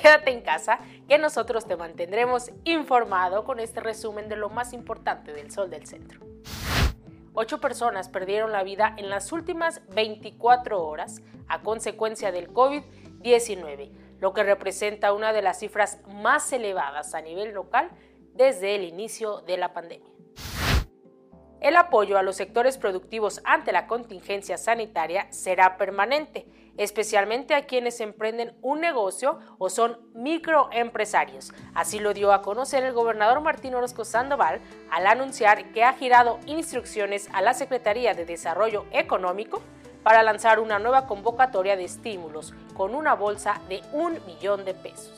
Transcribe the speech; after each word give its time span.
Quédate 0.00 0.30
en 0.30 0.42
casa, 0.42 0.78
que 1.08 1.18
nosotros 1.18 1.66
te 1.66 1.76
mantendremos 1.76 2.52
informado 2.64 3.44
con 3.44 3.58
este 3.58 3.80
resumen 3.80 4.28
de 4.28 4.36
lo 4.36 4.48
más 4.48 4.72
importante 4.72 5.32
del 5.32 5.50
Sol 5.50 5.70
del 5.70 5.86
Centro. 5.86 6.20
Ocho 7.34 7.60
personas 7.60 8.08
perdieron 8.08 8.52
la 8.52 8.62
vida 8.62 8.94
en 8.96 9.10
las 9.10 9.32
últimas 9.32 9.82
24 9.88 10.84
horas 10.84 11.22
a 11.48 11.62
consecuencia 11.62 12.30
del 12.30 12.52
COVID-19, 12.52 13.90
lo 14.20 14.32
que 14.32 14.44
representa 14.44 15.12
una 15.12 15.32
de 15.32 15.42
las 15.42 15.58
cifras 15.58 16.00
más 16.06 16.52
elevadas 16.52 17.14
a 17.14 17.20
nivel 17.20 17.52
local 17.52 17.90
desde 18.34 18.76
el 18.76 18.84
inicio 18.84 19.40
de 19.40 19.56
la 19.56 19.72
pandemia. 19.72 20.17
El 21.60 21.74
apoyo 21.74 22.18
a 22.18 22.22
los 22.22 22.36
sectores 22.36 22.78
productivos 22.78 23.40
ante 23.44 23.72
la 23.72 23.88
contingencia 23.88 24.56
sanitaria 24.56 25.26
será 25.30 25.76
permanente, 25.76 26.46
especialmente 26.76 27.54
a 27.54 27.66
quienes 27.66 28.00
emprenden 28.00 28.56
un 28.62 28.80
negocio 28.80 29.40
o 29.58 29.68
son 29.68 29.98
microempresarios. 30.14 31.52
Así 31.74 31.98
lo 31.98 32.14
dio 32.14 32.32
a 32.32 32.42
conocer 32.42 32.84
el 32.84 32.92
gobernador 32.92 33.40
Martín 33.40 33.74
Orozco 33.74 34.04
Sandoval 34.04 34.60
al 34.92 35.08
anunciar 35.08 35.72
que 35.72 35.82
ha 35.82 35.94
girado 35.94 36.38
instrucciones 36.46 37.28
a 37.32 37.42
la 37.42 37.54
Secretaría 37.54 38.14
de 38.14 38.24
Desarrollo 38.24 38.84
Económico 38.92 39.60
para 40.04 40.22
lanzar 40.22 40.60
una 40.60 40.78
nueva 40.78 41.08
convocatoria 41.08 41.76
de 41.76 41.84
estímulos 41.84 42.54
con 42.74 42.94
una 42.94 43.14
bolsa 43.14 43.60
de 43.68 43.82
un 43.92 44.24
millón 44.26 44.64
de 44.64 44.74
pesos. 44.74 45.12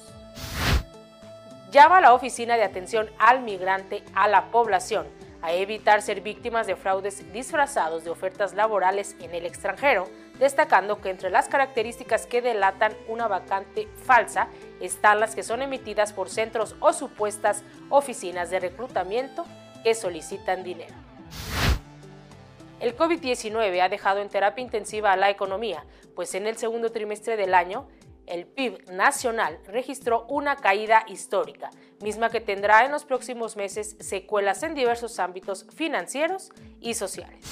Llama 1.71 1.99
a 1.99 2.01
la 2.01 2.15
Oficina 2.15 2.57
de 2.57 2.65
Atención 2.65 3.11
al 3.19 3.43
Migrante 3.43 4.03
a 4.15 4.27
la 4.27 4.51
Población 4.51 5.07
a 5.43 5.53
evitar 5.53 6.03
ser 6.03 6.21
víctimas 6.21 6.67
de 6.67 6.77
fraudes 6.77 7.33
disfrazados 7.33 8.05
de 8.05 8.11
ofertas 8.11 8.55
laborales 8.55 9.17
en 9.21 9.35
el 9.35 9.47
extranjero, 9.47 10.09
destacando 10.39 11.01
que 11.01 11.11
entre 11.11 11.31
las 11.31 11.49
características 11.49 12.27
que 12.27 12.43
delatan 12.43 12.93
una 13.09 13.29
vacante 13.29 13.89
falsa 14.05 14.49
están 14.81 15.21
las 15.21 15.35
que 15.35 15.43
son 15.43 15.63
emitidas 15.63 16.13
por 16.13 16.29
centros 16.29 16.77
o 16.81 16.93
supuestas 16.93 17.63
oficinas 17.89 18.51
de 18.51 18.61
reclutamiento 18.61 19.45
que 19.83 19.95
solicitan 19.95 20.63
dinero. 20.65 20.95
El 22.81 22.97
COVID-19 22.97 23.81
ha 23.83 23.91
dejado 23.91 24.21
en 24.21 24.31
terapia 24.31 24.63
intensiva 24.63 25.13
a 25.13 25.17
la 25.17 25.29
economía, 25.29 25.85
pues 26.17 26.35
en 26.35 26.47
el 26.47 26.57
segundo 26.57 26.91
trimestre 26.91 27.37
del 27.37 27.55
año 27.55 27.87
el 28.31 28.47
PIB 28.47 28.91
nacional 28.93 29.59
registró 29.67 30.25
una 30.29 30.57
caída 30.57 31.05
histórica, 31.09 31.71
misma 32.01 32.31
que 32.31 32.41
tendrá 32.41 32.85
en 32.85 32.93
los 32.93 33.05
próximos 33.05 33.57
meses 33.57 33.97
secuelas 34.01 34.63
en 34.63 34.75
diversos 34.75 35.19
ámbitos 35.19 35.67
financieros 35.75 36.51
y 36.81 36.95
sociales. 36.95 37.45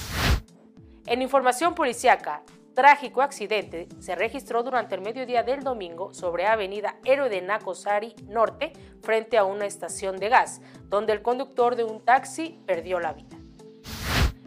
En 1.05 1.21
información 1.21 1.75
policiaca, 1.75 2.43
trágico 2.73 3.21
accidente 3.21 3.89
se 3.99 4.15
registró 4.15 4.63
durante 4.63 4.95
el 4.95 5.01
mediodía 5.01 5.43
del 5.43 5.63
domingo 5.63 6.13
sobre 6.13 6.45
Avenida 6.47 6.95
Héroe 7.03 7.29
de 7.29 7.41
Nacosari 7.41 8.15
Norte, 8.27 8.71
frente 9.01 9.37
a 9.37 9.43
una 9.43 9.65
estación 9.65 10.17
de 10.17 10.29
gas, 10.29 10.61
donde 10.85 11.11
el 11.11 11.21
conductor 11.21 11.75
de 11.75 11.83
un 11.83 12.05
taxi 12.05 12.59
perdió 12.65 12.99
la 12.99 13.13
vida. 13.13 13.37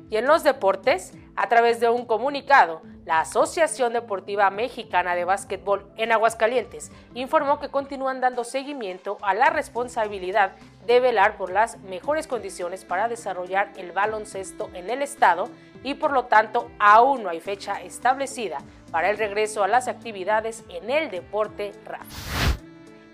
Y 0.09 0.17
en 0.17 0.27
los 0.27 0.45
deportes, 0.45 1.13
a 1.35 1.49
través 1.49 1.81
de 1.81 1.89
un 1.89 2.05
comunicado, 2.05 2.83
la 3.05 3.21
Asociación 3.21 3.95
Deportiva 3.95 4.51
Mexicana 4.51 5.15
de 5.15 5.25
Básquetbol 5.25 5.91
en 5.97 6.13
Aguascalientes 6.13 6.93
informó 7.15 7.59
que 7.59 7.71
continúan 7.71 8.21
dando 8.21 8.45
seguimiento 8.45 9.19
a 9.23 9.35
la 9.35 9.51
responsabilidad 9.51 10.53
de 10.87 11.01
velar 11.01 11.37
por 11.37 11.51
las 11.51 11.79
mejores 11.81 12.27
condiciones 12.27 12.85
para 12.85 13.09
desarrollar 13.09 13.73
el 13.77 13.93
baloncesto 13.93 14.71
en 14.75 14.91
el 14.91 15.03
estado 15.03 15.49
y 15.83 15.95
por 15.95 16.13
lo 16.13 16.27
tanto 16.27 16.71
aún 16.79 17.23
no 17.23 17.31
hay 17.31 17.41
fecha 17.41 17.81
establecida 17.83 18.59
para 18.91 19.11
el 19.11 19.19
regreso 19.19 19.65
a 19.65 19.69
las 19.69 19.89
actividades 19.89 20.65
en 20.69 20.91
el 20.91 21.11
deporte 21.11 21.73
RAF. 21.85 22.07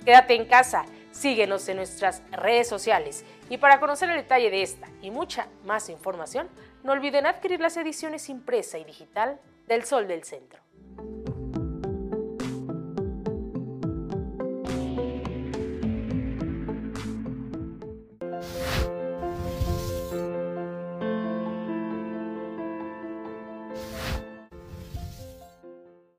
Quédate 0.04 0.34
en 0.34 0.46
casa, 0.46 0.84
síguenos 1.18 1.68
en 1.68 1.78
nuestras 1.78 2.22
redes 2.30 2.68
sociales 2.68 3.24
y 3.50 3.58
para 3.58 3.80
conocer 3.80 4.08
el 4.10 4.16
detalle 4.16 4.50
de 4.50 4.62
esta 4.62 4.88
y 5.02 5.10
mucha 5.10 5.48
más 5.64 5.88
información, 5.88 6.48
no 6.84 6.92
olviden 6.92 7.26
adquirir 7.26 7.60
las 7.60 7.76
ediciones 7.76 8.28
impresa 8.28 8.78
y 8.78 8.84
digital 8.84 9.40
del 9.66 9.84
Sol 9.84 10.06
del 10.06 10.22
Centro. 10.24 10.67